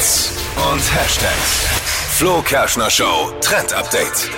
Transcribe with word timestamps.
Hits 0.00 0.32
und 0.72 0.94
Hashtags. 0.94 1.66
Flo 2.16 2.40
Kerschner 2.40 2.88
Show 2.88 3.32
Trend 3.42 3.74
Update. 3.74 4.30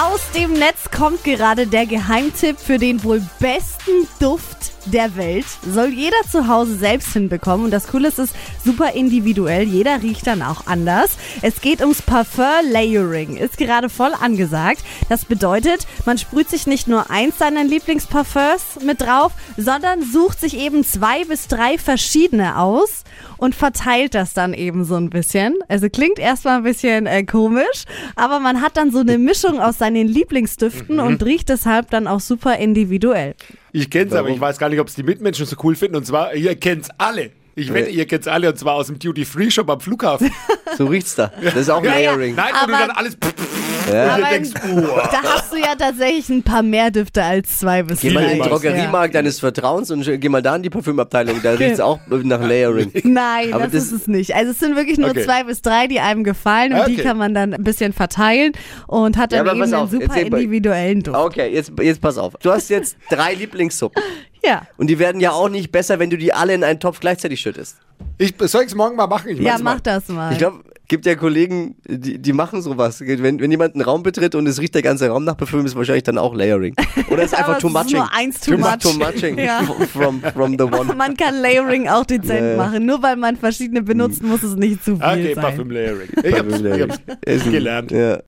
Aus 0.00 0.22
dem 0.34 0.54
Netz 0.54 0.90
kommt 0.90 1.22
gerade 1.24 1.66
der 1.66 1.84
Geheimtipp 1.84 2.58
für 2.58 2.78
den 2.78 3.04
wohl 3.04 3.20
besten 3.38 4.08
Duft 4.18 4.71
der 4.86 5.16
Welt. 5.16 5.46
Soll 5.68 5.88
jeder 5.88 6.16
zu 6.30 6.48
Hause 6.48 6.76
selbst 6.76 7.12
hinbekommen. 7.12 7.66
Und 7.66 7.70
das 7.70 7.88
Coole 7.88 8.08
ist, 8.08 8.18
es 8.18 8.30
ist 8.30 8.64
super 8.64 8.92
individuell. 8.92 9.64
Jeder 9.64 10.02
riecht 10.02 10.26
dann 10.26 10.42
auch 10.42 10.66
anders. 10.66 11.16
Es 11.42 11.60
geht 11.60 11.80
ums 11.80 12.02
Parfum 12.02 12.42
Layering. 12.70 13.36
Ist 13.36 13.58
gerade 13.58 13.88
voll 13.88 14.12
angesagt. 14.20 14.84
Das 15.08 15.24
bedeutet, 15.24 15.86
man 16.06 16.18
sprüht 16.18 16.48
sich 16.48 16.66
nicht 16.66 16.88
nur 16.88 17.10
eins 17.10 17.38
seiner 17.38 17.64
Lieblingsparfums 17.64 18.80
mit 18.84 19.00
drauf, 19.00 19.32
sondern 19.56 20.02
sucht 20.02 20.40
sich 20.40 20.56
eben 20.56 20.84
zwei 20.84 21.24
bis 21.24 21.48
drei 21.48 21.78
verschiedene 21.78 22.58
aus 22.58 23.04
und 23.36 23.54
verteilt 23.54 24.14
das 24.14 24.34
dann 24.34 24.54
eben 24.54 24.84
so 24.84 24.96
ein 24.96 25.10
bisschen. 25.10 25.56
Also 25.68 25.88
klingt 25.88 26.18
erstmal 26.18 26.58
ein 26.58 26.62
bisschen 26.62 27.06
äh, 27.06 27.24
komisch, 27.24 27.84
aber 28.16 28.40
man 28.40 28.60
hat 28.60 28.76
dann 28.76 28.90
so 28.90 29.00
eine 29.00 29.18
Mischung 29.18 29.60
aus 29.60 29.78
seinen 29.78 30.06
Lieblingsdüften 30.06 31.00
und 31.00 31.22
riecht 31.24 31.48
deshalb 31.48 31.90
dann 31.90 32.06
auch 32.06 32.20
super 32.20 32.56
individuell. 32.58 33.34
Ich 33.72 33.90
kenn's, 33.90 34.12
aber 34.12 34.28
ich 34.28 34.40
weiß 34.40 34.58
gar 34.58 34.68
nicht, 34.68 34.80
ob 34.80 34.88
es 34.88 34.94
die 34.94 35.02
Mitmenschen 35.02 35.46
so 35.46 35.56
cool 35.62 35.74
finden. 35.74 35.96
Und 35.96 36.06
zwar, 36.06 36.34
ihr 36.34 36.54
kennt's 36.56 36.90
alle. 36.98 37.30
Ich 37.54 37.72
wette, 37.72 37.90
ihr 37.90 38.06
kennt's 38.06 38.26
alle 38.28 38.48
und 38.48 38.58
zwar 38.58 38.74
aus 38.74 38.86
dem 38.86 38.98
Duty-Free-Shop 38.98 39.68
am 39.70 39.80
Flughafen. 39.80 40.30
So 40.78 40.86
riecht's 40.86 41.14
da. 41.16 41.30
Das 41.42 41.54
ist 41.54 41.68
auch 41.68 41.84
Ja, 41.84 41.98
ja. 41.98 42.12
Layering. 42.12 42.34
Nein, 42.34 42.54
wo 42.62 42.66
du 42.66 42.72
Aber- 42.74 42.86
dann 42.86 42.96
alles 42.96 43.14
und 43.14 43.94
Aber 43.94 44.22
denkst, 44.30 44.50
oh. 44.72 44.80
da 44.80 45.22
hast 45.22 45.52
du 45.52 45.56
ja 45.58 45.74
tatsächlich 45.76 46.30
ein 46.30 46.42
paar 46.42 46.62
mehr 46.62 46.90
Düfte 46.90 47.22
als 47.22 47.58
zwei 47.58 47.82
bis 47.82 48.00
Geh 48.00 48.08
mal 48.10 48.22
in 48.24 48.30
den 48.30 48.38
drei. 48.38 48.48
Drogeriemarkt 48.48 49.14
deines 49.14 49.38
Vertrauens 49.40 49.90
und 49.90 50.02
geh 50.18 50.28
mal 50.30 50.40
da 50.40 50.56
in 50.56 50.62
die 50.62 50.70
Parfümabteilung. 50.70 51.42
Da 51.42 51.50
riecht's 51.52 51.78
auch 51.80 51.98
nach 52.08 52.40
Layering. 52.40 52.90
Nein, 53.04 53.52
Aber 53.52 53.64
das, 53.64 53.72
das- 53.72 53.84
ist 53.84 53.92
es 53.92 54.06
nicht. 54.06 54.34
Also 54.34 54.52
es 54.52 54.60
sind 54.60 54.76
wirklich 54.76 54.96
nur 54.96 55.10
Okay. 55.10 55.24
zwei 55.24 55.44
bis 55.44 55.60
drei, 55.60 55.88
die 55.88 56.00
einem 56.00 56.24
gefallen 56.24 56.72
und 56.72 56.88
die 56.88 56.94
Okay. 56.94 57.02
kann 57.02 57.18
man 57.18 57.34
dann 57.34 57.52
ein 57.52 57.64
bisschen 57.64 57.92
verteilen 57.92 58.52
und 58.86 59.18
hat 59.18 59.30
Ja, 59.32 59.38
dann 59.44 59.48
aber 59.48 59.56
eben 59.58 59.60
pass 59.60 59.72
einen 59.74 59.82
auf, 59.82 59.90
super 59.90 60.16
individuellen 60.22 61.02
Duft. 61.02 61.18
Okay, 61.18 61.52
jetzt, 61.52 61.70
jetzt 61.82 62.00
pass 62.00 62.16
auf. 62.16 62.32
Du 62.42 62.50
hast 62.50 62.70
jetzt 62.70 62.96
drei 63.10 63.34
Lieblingssuppen. 63.34 64.02
Ja. 64.44 64.62
Und 64.76 64.88
die 64.88 64.98
werden 64.98 65.20
ja 65.20 65.32
auch 65.32 65.48
nicht 65.48 65.70
besser, 65.72 65.98
wenn 65.98 66.10
du 66.10 66.18
die 66.18 66.32
alle 66.32 66.54
in 66.54 66.64
einen 66.64 66.80
Topf 66.80 67.00
gleichzeitig 67.00 67.40
schüttest. 67.40 67.76
Ich 68.18 68.34
soll 68.40 68.64
ich's 68.64 68.74
morgen 68.74 68.96
mal 68.96 69.06
machen? 69.06 69.28
Ich 69.30 69.38
Ja, 69.40 69.54
mach 69.54 69.74
mal. 69.74 69.80
das 69.82 70.08
mal. 70.08 70.32
Ich 70.32 70.38
glaube, 70.38 70.64
gibt 70.88 71.06
ja 71.06 71.14
Kollegen, 71.14 71.76
die, 71.86 72.18
die 72.18 72.32
machen 72.32 72.60
sowas. 72.60 73.00
Wenn, 73.00 73.40
wenn 73.40 73.50
jemand 73.50 73.74
einen 73.74 73.82
Raum 73.84 74.02
betritt 74.02 74.34
und 74.34 74.46
es 74.48 74.60
riecht 74.60 74.74
der 74.74 74.82
ganze 74.82 75.08
Raum 75.08 75.24
nach 75.24 75.36
Parfüm, 75.36 75.64
ist 75.64 75.76
wahrscheinlich 75.76 76.02
dann 76.02 76.18
auch 76.18 76.34
Layering. 76.34 76.74
Oder 77.10 77.22
ist 77.22 77.34
einfach 77.38 77.56
es 77.56 77.62
too 77.62 77.68
ist 77.68 77.72
muching. 77.74 77.96
nur 77.98 78.12
eins 78.12 78.40
too 78.40 78.58
much. 78.58 78.78
Too 78.78 78.92
muching 78.98 79.38
Ja. 79.38 79.62
from, 79.92 80.20
from 80.20 80.58
the 80.58 80.64
one. 80.64 80.92
man 80.94 81.16
kann 81.16 81.36
Layering 81.40 81.88
auch 81.88 82.04
dezent 82.04 82.40
ja. 82.44 82.56
machen. 82.56 82.84
Nur 82.84 83.00
weil 83.02 83.14
man 83.16 83.36
verschiedene 83.36 83.82
benutzt, 83.82 84.22
muss 84.22 84.42
es 84.42 84.56
nicht 84.56 84.84
zu 84.84 84.96
viel 84.96 85.04
Okay, 85.04 85.34
sein. 85.34 85.42
Parfüm 85.44 85.70
Layering. 85.70 86.08
Ich 86.24 86.36
hab's, 86.38 86.60
ich 86.60 86.82
hab's 86.82 87.00
Ist 87.24 87.46
ein- 87.46 87.52
gelernt. 87.52 87.90
Ja. 87.92 88.18